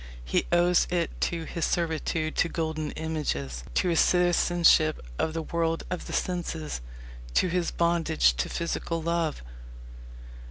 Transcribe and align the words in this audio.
He 0.25 0.47
owes 0.51 0.87
it 0.89 1.11
to 1.29 1.43
his 1.43 1.63
servitude 1.63 2.35
to 2.37 2.49
golden 2.49 2.89
images, 2.93 3.63
to 3.75 3.89
his 3.89 3.99
citizenship 3.99 4.99
of 5.19 5.35
the 5.35 5.43
world 5.43 5.83
of 5.91 6.07
the 6.07 6.13
senses, 6.13 6.81
to 7.35 7.49
his 7.49 7.69
bondage 7.69 8.33
to 8.37 8.49
physical 8.49 8.99
love. 9.03 9.43